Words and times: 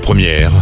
Première, 0.00 0.52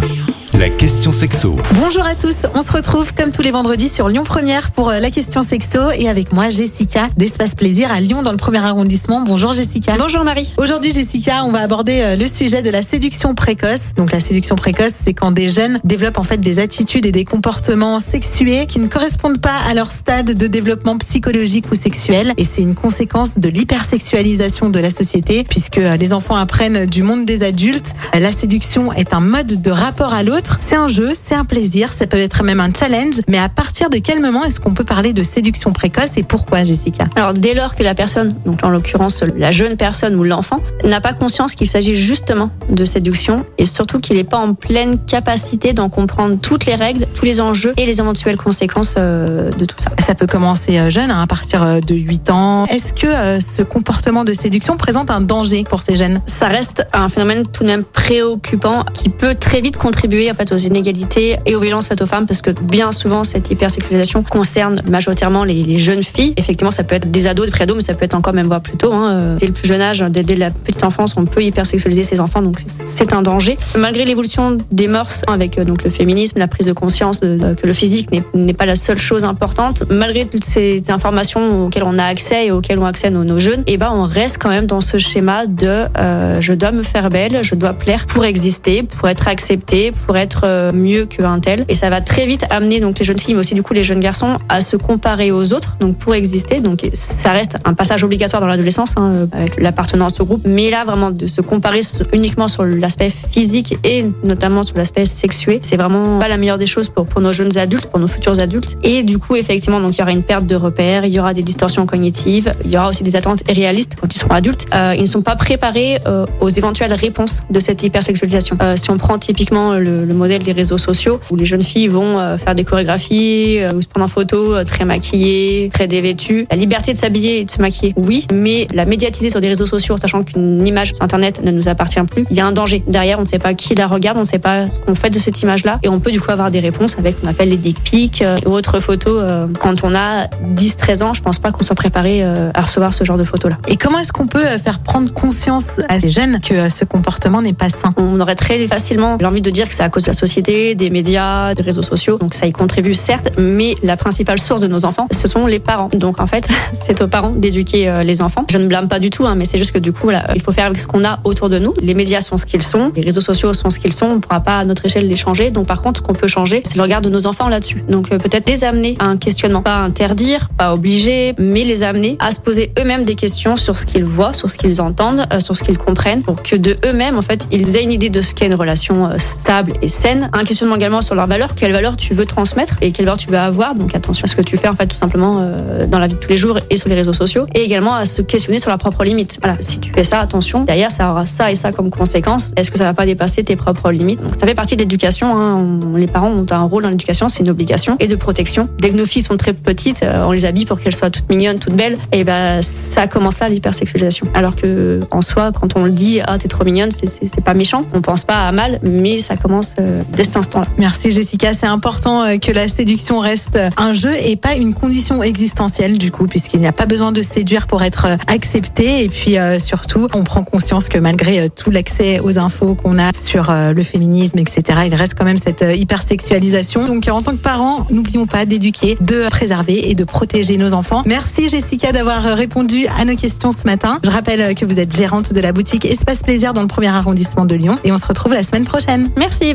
la 0.55 0.69
question 0.69 1.13
sexo. 1.13 1.57
Bonjour 1.75 2.05
à 2.05 2.15
tous, 2.15 2.47
on 2.55 2.63
se 2.63 2.73
retrouve 2.73 3.15
comme 3.15 3.31
tous 3.31 3.43
les 3.43 3.51
vendredis 3.53 3.89
sur 3.89 4.09
Lyon 4.09 4.25
Première 4.25 4.73
pour 4.73 4.91
euh, 4.91 4.99
la 4.99 5.11
question 5.11 5.43
sexo 5.43 5.79
et 5.97 6.09
avec 6.09 6.33
moi 6.33 6.51
Jessica 6.51 7.09
d'Espace 7.17 7.55
Plaisir 7.55 7.93
à 7.93 8.01
Lyon 8.01 8.23
dans 8.23 8.33
le 8.33 8.37
premier 8.37 8.59
arrondissement. 8.59 9.23
Bonjour 9.23 9.53
Jessica. 9.53 9.95
Bonjour 9.97 10.25
Marie. 10.25 10.53
Aujourd'hui 10.57 10.93
Jessica, 10.93 11.45
on 11.45 11.53
va 11.53 11.61
aborder 11.61 12.01
euh, 12.01 12.17
le 12.17 12.27
sujet 12.27 12.63
de 12.63 12.71
la 12.71 12.83
séduction 12.83 13.35
précoce. 13.35 13.95
Donc 13.97 14.13
la 14.13 14.19
séduction 14.19 14.57
précoce, 14.57 14.93
c'est 15.01 15.15
quand 15.15 15.31
des 15.31 15.49
jeunes 15.49 15.79
développent 15.85 16.19
en 16.19 16.25
fait 16.25 16.39
des 16.39 16.59
attitudes 16.59 17.07
et 17.07 17.13
des 17.13 17.25
comportements 17.25 18.01
sexués 18.01 18.67
qui 18.67 18.81
ne 18.81 18.89
correspondent 18.89 19.41
pas 19.41 19.57
à 19.69 19.75
leur 19.75 19.93
stade 19.93 20.35
de 20.35 20.47
développement 20.47 20.99
psychologique 20.99 21.67
ou 21.71 21.75
sexuel 21.75 22.33
et 22.37 22.45
c'est 22.45 22.63
une 22.63 22.75
conséquence 22.75 23.39
de 23.39 23.49
l'hypersexualisation 23.49 24.71
de 24.71 24.81
la 24.81 24.91
société 24.91 25.45
puisque 25.45 25.79
euh, 25.79 25.97
les 25.97 26.13
enfants 26.13 26.37
apprennent 26.37 26.87
du 26.87 27.03
monde 27.03 27.25
des 27.25 27.45
adultes. 27.45 27.95
La 28.19 28.33
séduction 28.33 28.93
est 28.93 29.15
un 29.15 29.21
mode 29.21 29.63
de 29.63 29.71
rapport 29.71 30.13
à 30.13 30.23
l'autre 30.23 30.40
c'est 30.61 30.77
un 30.77 30.89
jeu, 30.89 31.13
c'est 31.15 31.35
un 31.35 31.45
plaisir, 31.45 31.93
ça 31.93 32.07
peut 32.07 32.19
être 32.19 32.43
même 32.45 32.61
un 32.61 32.71
challenge. 32.73 33.17
Mais 33.29 33.39
à 33.39 33.49
partir 33.49 33.91
de 33.91 33.99
quel 33.99 34.21
moment 34.21 34.45
est-ce 34.45 34.61
qu'on 34.61 34.75
peut 34.75 34.85
parler 34.85 35.13
de 35.13 35.23
séduction 35.23 35.73
précoce 35.73 36.17
et 36.17 36.23
pourquoi, 36.23 36.65
Jessica? 36.65 37.09
Alors, 37.17 37.35
dès 37.35 37.55
lors 37.55 37.75
que 37.75 37.83
la 37.83 37.95
personne, 37.95 38.35
donc 38.45 38.65
en 38.65 38.71
l'occurrence 38.71 39.23
la 39.37 39.51
jeune 39.51 39.77
personne 39.77 40.15
ou 40.15 40.25
l'enfant, 40.25 40.61
n'a 40.85 41.01
pas 41.01 41.13
conscience 41.13 41.55
qu'il 41.55 41.67
s'agit 41.67 41.95
justement 41.95 42.51
de 42.69 42.85
séduction 42.85 43.45
et 43.59 43.65
surtout 43.65 44.01
qu'il 44.01 44.17
n'est 44.17 44.25
pas 44.25 44.39
en 44.39 44.55
pleine 44.55 44.99
capacité 45.05 45.73
d'en 45.73 45.89
comprendre 45.89 46.37
toutes 46.41 46.67
les 46.67 46.75
règles, 46.75 47.07
tous 47.15 47.25
les 47.25 47.41
enjeux 47.41 47.75
et 47.77 47.87
les 47.87 48.01
éventuelles 48.01 48.37
conséquences 48.37 48.95
euh, 48.99 49.51
de 49.51 49.65
tout 49.65 49.77
ça. 49.79 49.91
Ça 50.05 50.15
peut 50.15 50.27
commencer 50.27 50.79
euh, 50.79 50.91
jeune, 50.91 51.11
hein, 51.11 51.23
à 51.23 51.27
partir 51.27 51.63
euh, 51.63 51.81
de 51.81 51.95
8 51.95 52.31
ans. 52.31 52.67
Est-ce 52.67 52.93
que 52.93 53.41
ce 53.41 53.63
comportement 53.63 54.25
de 54.25 54.33
séduction 54.33 54.77
présente 54.77 55.11
un 55.11 55.21
danger 55.21 55.65
pour 55.69 55.83
ces 55.83 55.97
jeunes? 55.97 56.21
Ça 56.27 56.49
reste 56.49 56.87
un 56.93 57.09
phénomène 57.09 57.47
tout 57.47 57.63
de 57.63 57.69
même 57.69 57.85
préoccupant 57.85 58.85
qui 58.95 59.09
peut 59.09 59.35
très 59.35 59.61
vite 59.61 59.77
contribuer 59.77 60.30
fait 60.35 60.53
aux 60.53 60.57
inégalités 60.57 61.37
et 61.47 61.55
aux 61.55 61.61
violences 61.61 61.87
faites 61.87 62.03
aux 62.03 62.07
femmes 62.07 62.27
parce 62.27 62.43
que 62.43 62.51
bien 62.51 62.93
souvent 62.93 63.25
cette 63.25 63.51
hypersexualisation 63.51 64.23
concerne 64.23 64.81
majoritairement 64.89 65.45
les, 65.45 65.79
jeunes 65.79 66.03
filles. 66.03 66.35
Effectivement, 66.37 66.71
ça 66.71 66.85
peut 66.85 66.97
être 66.97 67.11
des 67.11 67.27
ados, 67.27 67.47
des 67.47 67.53
préados, 67.53 67.75
mais 67.75 67.81
ça 67.81 67.95
peut 67.95 68.05
être 68.05 68.15
encore 68.15 68.35
même 68.35 68.47
voire 68.47 68.61
plus 68.61 68.77
tôt. 68.77 68.93
Hein. 68.93 69.37
Dès 69.39 69.47
le 69.47 69.53
plus 69.53 69.67
jeune 69.67 69.81
âge, 69.81 70.05
dès, 70.11 70.23
la 70.35 70.51
petite 70.51 70.85
enfance, 70.85 71.15
on 71.17 71.25
peut 71.25 71.43
hypersexualiser 71.43 72.03
ses 72.03 72.21
enfants, 72.21 72.43
donc 72.43 72.59
c'est 72.67 73.13
un 73.13 73.23
danger. 73.23 73.57
Malgré 73.77 74.05
l'évolution 74.05 74.59
des 74.71 74.89
mœurs 74.89 75.23
avec 75.27 75.59
euh, 75.59 75.65
donc 75.65 75.85
le 75.85 75.91
féminisme, 75.91 76.39
la 76.39 76.49
prise 76.49 76.67
de 76.67 76.73
conscience 76.73 77.21
que 77.21 77.67
le 77.67 77.73
physique 77.73 78.09
n'est 78.35 78.53
pas 78.53 78.67
la 78.67 78.77
seule 78.77 78.99
chose 78.99 79.25
importante, 79.25 79.85
malgré 79.91 80.27
toutes 80.27 80.45
ces 80.45 80.83
informations 80.89 81.67
auxquelles 81.67 81.85
on 81.85 81.99
a 81.99 82.05
accès 82.05 82.47
et 82.47 82.51
auxquelles 82.51 82.79
ont 82.79 82.87
accès 82.87 83.11
nos, 83.11 83.25
nos 83.25 83.41
jeunes, 83.41 83.61
et 83.67 83.75
eh 83.75 83.77
ben 83.77 83.91
on 83.93 84.05
reste 84.05 84.39
quand 84.39 84.49
même 84.49 84.67
dans 84.67 84.81
ce 84.81 84.99
schéma 84.99 85.47
de 85.47 85.87
euh, 85.97 86.41
je 86.41 86.53
dois 86.53 86.73
me 86.73 86.83
faire 86.83 87.11
belle, 87.11 87.41
je 87.43 87.55
dois 87.55 87.73
plaire 87.73 88.07
pour 88.07 88.25
exister, 88.25 88.83
pour 88.83 89.09
être 89.09 89.29
accepté, 89.29 89.93
pour 90.07 90.17
être 90.17 90.20
euh, 90.45 90.73
mieux 90.73 91.07
qu'un 91.07 91.41
tel. 91.41 91.65
Et 91.69 91.75
ça 91.75 91.91
va 91.91 92.01
très 92.01 92.27
vite 92.27 92.45
amener 92.51 92.81
donc 92.81 92.99
les 92.99 93.05
jeunes 93.05 93.19
filles, 93.19 93.35
mais 93.35 93.41
aussi 93.41 93.55
du 93.55 93.63
coup 93.63 93.75
les 93.75 93.85
jeunes 93.85 94.01
garçons, 94.01 94.39
à 94.49 94.61
se 94.61 94.77
comparer 94.77 95.31
aux 95.31 95.53
autres, 95.53 95.77
donc 95.81 95.99
pour 95.99 96.15
exister. 96.15 96.61
Donc 96.61 96.89
ça 96.95 97.31
reste 97.31 97.57
un 97.65 97.75
passage 97.75 98.05
obligatoire 98.05 98.41
dans 98.41 98.49
l'adolescence 98.49 98.95
hein, 98.97 99.13
euh, 99.15 99.27
avec 99.33 99.61
l'appartenance 99.61 100.21
au 100.21 100.25
groupe. 100.25 100.43
Mais 100.45 100.71
là 100.71 100.85
vraiment 100.85 101.11
de 101.11 101.27
se 101.27 101.41
comparer 101.41 101.81
uniquement 102.13 102.49
sur 102.49 102.65
l'aspect 102.65 103.13
physique 103.31 103.77
et 103.85 104.05
notamment 104.25 104.63
sur 104.63 104.77
l'aspect 104.77 105.05
sexué, 105.05 105.61
c'est 105.63 105.77
vraiment 105.77 106.19
pas 106.19 106.29
la 106.29 106.37
meilleure 106.37 106.59
des 106.59 106.67
choses 106.67 106.89
pour 106.89 107.07
pour 107.07 107.21
nos 107.21 107.33
jeunes 107.33 107.57
adultes, 107.59 107.87
pour 107.87 108.01
nos 108.01 108.09
futurs 108.09 108.39
adultes. 108.41 108.77
Et 108.83 109.03
du 109.03 109.19
coup 109.19 109.37
effectivement 109.37 109.81
donc 109.81 109.97
il 109.97 110.01
y 110.01 110.03
aura 110.03 110.13
une 110.13 110.23
perte 110.23 110.47
de 110.47 110.57
repères, 110.57 111.05
il 111.05 111.13
y 111.13 111.21
aura 111.21 111.35
des 111.35 111.43
distorsions 111.43 111.87
cognitives, 111.87 112.55
il 112.65 112.71
y 112.71 112.77
aura 112.77 112.89
aussi 112.89 113.05
des 113.05 113.17
attentes 113.17 113.43
irréalistes 113.49 113.97
quand 114.01 114.15
ils 114.15 114.19
seront 114.19 114.35
adultes. 114.35 114.67
Euh, 114.75 114.95
ils 114.97 115.03
ne 115.03 115.07
sont 115.07 115.23
pas 115.23 115.37
préparés 115.37 115.99
aux 116.41 116.49
éventuelles 116.49 116.93
réponses 116.93 117.41
de 117.51 117.61
cette 117.61 117.83
hypersexualisation. 117.83 118.57
si 118.77 118.91
on 118.91 118.99
prend 118.99 119.19
typiquement 119.19 119.75
le, 119.75 120.10
le 120.11 120.17
modèle 120.17 120.43
des 120.43 120.53
réseaux 120.53 120.77
sociaux 120.77 121.21
où 121.31 121.37
les 121.37 121.47
jeunes 121.47 121.63
filles 121.63 121.87
vont 121.87 122.19
euh, 122.19 122.37
faire 122.37 122.57
des 122.57 122.65
chorégraphies 122.65 123.61
euh, 123.61 123.73
ou 123.73 123.81
se 123.81 123.87
prendre 123.87 124.07
en 124.07 124.09
photo 124.09 124.55
euh, 124.55 124.65
très 124.65 124.85
maquillées, 124.85 125.71
très 125.73 125.87
dévêtues. 125.87 126.47
La 126.51 126.57
liberté 126.57 126.93
de 126.93 126.99
s'habiller 126.99 127.41
et 127.41 127.45
de 127.45 127.51
se 127.51 127.61
maquiller, 127.61 127.95
oui, 127.97 128.27
mais 128.33 128.67
la 128.75 128.85
médiatiser 128.85 129.31
sur 129.31 129.41
des 129.41 129.47
réseaux 129.47 129.67
sociaux, 129.67 129.97
sachant 129.97 130.25
qu'une 130.25 130.67
image 130.67 130.95
sur 130.95 131.03
Internet 131.03 131.43
ne 131.45 131.53
nous 131.53 131.69
appartient 131.69 132.03
plus, 132.03 132.25
il 132.29 132.37
y 132.37 132.41
a 132.41 132.47
un 132.47 132.51
danger. 132.51 132.83
Derrière, 132.89 133.19
on 133.19 133.23
ne 133.23 133.27
sait 133.27 133.39
pas 133.39 133.55
qui 133.55 133.77
la 133.77 133.87
regarde, 133.87 134.19
on 134.19 134.23
ne 134.23 134.27
sait 134.27 134.41
pas 134.41 134.69
ce 134.69 134.85
qu'on 134.85 134.97
fait 134.97 135.11
de 135.11 135.19
cette 135.21 135.41
image-là 135.43 135.79
et 135.85 135.89
on 135.89 136.01
peut 136.01 136.11
du 136.11 136.21
coup 136.21 136.33
avoir 136.33 136.51
des 136.51 136.61
réponses 136.61 136.99
avec 136.99 137.17
ce 137.17 137.23
qu'on 137.23 137.29
appelle 137.29 137.51
les 137.51 137.57
dick 137.57 137.81
pics 137.85 138.25
ou 138.47 138.51
autres 138.51 138.81
photos. 138.81 139.23
Quand 139.61 139.85
on 139.85 139.95
a 139.95 140.27
10-13 140.57 141.03
ans, 141.05 141.15
je 141.15 141.23
pense 141.23 141.39
pas 141.39 141.53
qu'on 141.53 141.63
soit 141.63 141.77
préparé 141.77 142.25
à 142.25 142.61
recevoir 142.61 142.93
ce 142.93 143.05
genre 143.05 143.17
de 143.17 143.25
photos-là. 143.25 143.59
Et 143.69 143.77
comment 143.77 143.99
est-ce 144.01 144.13
qu'on 144.13 144.27
peut 144.27 144.45
faire 144.59 144.81
prendre 144.81 145.13
conscience 145.13 145.81
à 145.89 146.01
ces 146.01 146.11
jeunes 146.11 146.41
que 146.41 146.69
ce 146.69 146.85
comportement 146.85 147.43
n'est 147.43 147.53
pas 147.53 147.71
sain? 147.71 147.95
On 147.97 148.19
aurait 148.21 148.35
très 148.35 148.67
facilement 148.67 149.19
l'envie 149.21 149.43
de 149.43 149.51
dire 149.51 149.69
que 149.69 149.75
c'est 149.75 149.83
à 149.83 149.89
cause 149.89 150.00
de 150.03 150.09
la 150.09 150.13
société, 150.13 150.75
des 150.75 150.91
médias, 150.91 151.55
des 151.55 151.63
réseaux 151.63 151.83
sociaux. 151.83 152.19
Donc 152.19 152.35
ça 152.35 152.47
y 152.47 152.53
contribue 152.53 152.95
certes, 152.95 153.31
mais 153.39 153.75
la 153.83 153.97
principale 153.97 154.39
source 154.39 154.61
de 154.61 154.67
nos 154.67 154.85
enfants, 154.85 155.09
ce 155.11 155.29
sont 155.29 155.47
les 155.47 155.59
parents. 155.59 155.91
Donc 155.93 156.21
en 156.21 156.27
fait, 156.27 156.49
c'est 156.73 157.01
aux 157.03 157.09
parents 157.09 157.31
d'éduquer 157.31 157.89
euh, 157.89 158.03
les 158.03 158.23
enfants. 158.23 158.45
Je 158.51 158.59
ne 158.59 158.67
blâme 158.67 158.89
pas 158.89 158.99
du 158.99 159.11
tout, 159.11 159.27
hein, 159.27 159.35
mais 159.35 159.45
c'est 159.45 159.59
juste 159.59 159.73
que 159.73 159.79
du 159.79 159.93
coup, 159.93 160.11
il 160.35 160.43
faut 160.43 160.53
faire 160.53 160.67
avec 160.67 160.81
ce 160.81 160.87
qu'on 160.87 161.05
a 161.05 161.21
autour 161.25 161.49
de 161.49 161.59
nous. 161.59 161.75
Les 161.83 161.95
médias 161.95 162.21
sont 162.21 162.37
ce 162.37 162.47
qu'ils 162.47 162.63
sont, 162.63 162.93
les 162.97 163.03
réseaux 163.03 163.21
sociaux 163.21 163.55
sont 163.55 163.71
ce 163.71 163.79
qu'ils 163.79 163.93
sont. 163.93 164.07
On 164.07 164.15
ne 164.17 164.21
pourra 164.21 164.41
pas 164.41 164.59
à 164.59 164.65
notre 164.65 164.87
échelle 164.87 165.09
les 165.09 165.17
changer. 165.17 165.51
Donc 165.51 165.67
par 165.67 165.83
contre, 165.83 166.01
ce 166.01 166.03
qu'on 166.03 166.15
peut 166.15 166.29
changer, 166.29 166.63
c'est 166.65 166.77
le 166.77 166.83
regard 166.83 167.03
de 167.03 167.09
nos 167.09 167.27
enfants 167.27 167.49
là-dessus. 167.49 167.83
Donc 167.89 168.13
euh, 168.13 168.19
peut-être 168.19 168.49
les 168.49 168.65
amener 168.65 168.97
à 168.99 169.07
un 169.07 169.17
questionnement, 169.17 169.63
pas 169.63 169.79
interdire, 169.79 170.49
pas 170.57 170.73
obliger, 170.75 171.35
mais 171.39 171.65
les 171.65 171.83
amener 171.83 172.17
à 172.21 172.31
se 172.31 172.41
poser 172.41 172.73
eux-mêmes 172.79 173.05
des 173.05 173.15
questions 173.15 173.57
sur 173.57 173.79
ce 173.79 173.87
qu'ils 173.87 174.05
voient, 174.05 174.33
sur 174.33 174.51
ce 174.51 174.57
qu'ils 174.57 174.81
entendent, 174.81 175.27
euh, 175.33 175.41
sur 175.41 175.57
ce 175.57 175.63
qu'ils 175.63 175.79
comprennent, 175.79 176.23
pour 176.23 176.43
que 176.43 176.57
de 176.57 176.77
eux-mêmes, 176.87 177.19
en 177.19 177.23
fait, 177.23 177.47
ils 177.51 177.77
aient 177.77 177.83
une 177.83 177.93
idée 177.93 178.11
de 178.11 178.23
ce 178.23 178.35
qu'est 178.35 178.47
une 178.47 178.55
relation 178.55 179.11
stable 179.19 179.75
et 179.83 179.89
saine, 179.91 180.31
un 180.33 180.45
questionnement 180.45 180.77
également 180.77 181.01
sur 181.01 181.15
leurs 181.15 181.27
valeurs, 181.27 181.55
quelles 181.55 181.73
valeurs 181.73 181.97
tu 181.97 182.15
veux 182.15 182.27
transmettre 182.27 182.77
et 182.81 182.93
quelles 182.93 183.05
valeurs 183.05 183.19
tu 183.19 183.31
veux 183.31 183.39
avoir. 183.39 183.75
Donc 183.75 183.95
attention 183.95 184.25
à 184.25 184.29
ce 184.29 184.37
que 184.37 184.43
tu 184.43 184.57
fais 184.57 184.69
en 184.69 184.75
fait 184.75 184.87
tout 184.87 184.97
simplement 184.97 185.39
euh, 185.41 185.87
dans 185.87 185.99
la 185.99 186.07
vie 186.07 186.15
de 186.15 186.19
tous 186.19 186.31
les 186.31 186.39
jours 186.39 186.59
et 186.71 186.77
sur 186.77 186.89
les 186.89 186.95
réseaux 186.95 187.13
sociaux 187.13 187.47
et 187.55 187.63
également 187.63 187.95
à 187.95 188.05
se 188.05 188.23
questionner 188.23 188.59
sur 188.59 188.71
leurs 188.71 188.79
propres 188.79 189.05
limites. 189.05 189.39
Voilà, 189.43 189.57
si 189.61 189.79
tu 189.81 189.93
fais 189.93 190.05
ça, 190.05 190.21
attention, 190.21 190.65
derrière 190.65 190.91
ça 190.91 191.11
aura 191.11 191.27
ça 191.27 191.51
et 191.51 191.55
ça 191.55 191.73
comme 191.73 191.91
conséquence. 191.91 192.53
Est-ce 192.57 192.71
que 192.71 192.79
ça 192.79 192.85
va 192.85 192.95
pas 192.95 193.07
dépasser 193.07 193.45
tes 193.45 193.57
propres 193.57 193.91
limites? 193.91 194.23
Donc 194.23 194.37
ça 194.37 194.47
fait 194.47 194.55
partie 194.55 194.77
de 194.77 194.81
l'éducation. 194.81 195.37
Hein. 195.37 195.81
Les 195.97 196.07
parents 196.07 196.31
ont 196.31 196.47
un 196.51 196.63
rôle 196.63 196.83
dans 196.83 196.91
l'éducation, 196.91 197.29
c'est 197.29 197.41
une 197.41 197.51
obligation 197.51 197.97
et 198.01 198.09
de 198.09 198.17
protection. 198.17 198.69
Dès 198.79 198.91
que 198.91 198.97
nos 198.97 199.07
filles 199.07 199.23
sont 199.23 199.37
très 199.37 199.53
petites, 199.53 200.03
euh, 200.03 200.25
on 200.27 200.33
les 200.33 200.45
habille 200.45 200.67
pour 200.67 200.81
qu'elles 200.81 200.95
soient 200.95 201.11
toutes 201.11 201.29
mignonnes, 201.29 201.59
toutes 201.59 201.75
belles. 201.75 201.99
Et 202.13 202.25
ben 202.25 202.63
ça 202.63 203.07
commence 203.07 203.41
là 203.41 203.49
l'hypersexualisation. 203.49 204.27
Alors 204.35 204.57
que 204.57 205.01
en 205.11 205.23
soi, 205.23 205.53
quand 205.53 205.77
on 205.77 205.85
le 205.85 205.91
dit, 205.91 206.21
ah 206.25 206.39
t'es 206.39 206.49
trop 206.49 206.65
mignonne, 206.65 206.91
c'est 206.91 207.45
pas 207.45 207.55
méchant. 207.55 207.85
On 207.93 208.01
pense 208.01 208.25
pas 208.25 208.47
à 208.47 208.53
mal, 208.53 208.79
mais 208.83 209.19
ça 209.19 209.37
commence 209.37 209.75
euh, 209.81 210.03
dès 210.15 210.25
cet 210.25 210.37
instant-là. 210.37 210.67
Merci 210.79 211.11
Jessica, 211.11 211.53
c'est 211.53 211.67
important 211.67 212.25
euh, 212.25 212.37
que 212.39 212.53
la 212.53 212.69
séduction 212.69 213.19
reste 213.19 213.59
un 213.77 213.95
jeu 213.95 214.15
et 214.17 214.37
pas 214.37 214.55
une 214.55 214.75
condition 214.75 215.23
existentielle 215.23 215.99
du 215.99 216.11
coup, 216.11 216.27
puisqu'il 216.27 216.61
n'y 216.61 216.67
a 216.67 216.73
pas 216.73 216.87
besoin 216.87 217.13
de 217.13 217.23
séduire 217.23 217.67
pour 217.67 217.83
être 217.83 218.07
euh, 218.07 218.17
accepté. 218.27 219.05
Et 219.05 219.09
puis 219.09 219.39
euh, 219.39 219.59
surtout, 219.59 220.07
on 220.15 220.25
prend 220.25 220.43
conscience 220.45 220.89
que 220.89 220.99
malgré 220.99 221.49
tout 221.51 221.71
l'accès 221.71 222.21
aux 222.21 222.39
infos 222.39 222.75
qu'on 222.75 222.99
a 222.99 223.13
sur 223.13 223.53
le 223.53 223.83
féminisme, 223.83 224.39
etc., 224.39 224.81
il 224.87 224.95
reste 224.95 225.15
quand 225.15 225.25
même 225.25 225.39
cette 225.39 225.65
hypersexualisation. 225.75 226.85
Donc 226.85 227.09
en 227.11 227.21
tant 227.21 227.33
que 227.33 227.37
parents, 227.37 227.87
n'oublions 227.91 228.27
pas 228.27 228.45
d'éduquer, 228.45 228.97
de 229.01 229.29
préserver 229.29 229.91
et 229.91 229.95
de 229.95 230.05
protéger 230.05 230.57
nos 230.57 230.73
enfants. 230.73 231.03
Merci 231.07 231.49
Jessica 231.49 231.93
d'avoir 231.93 232.23
répondu 232.23 232.87
à 232.99 233.05
nos 233.05 233.17
questions 233.17 233.53
ce 233.53 233.65
matin. 233.65 233.99
Je 234.05 234.11
rappelle 234.11 234.55
que 234.55 234.65
vous 234.65 234.79
êtes 234.79 234.95
gérante 234.95 235.33
de 235.33 235.41
la 235.41 235.53
boutique 235.53 235.85
Espace 235.85 236.23
Plaisir 236.23 236.53
dans 236.53 236.63
le 236.63 236.69
premier 236.69 236.89
arrondissement 236.89 237.45
de 237.45 237.55
Lyon 237.55 237.77
et 237.85 237.93
on 237.93 237.99
se 237.99 238.07
retrouve 238.07 238.33
la 238.33 238.43
semaine 238.43 238.65
prochaine. 238.65 239.11
Merci, 239.17 239.55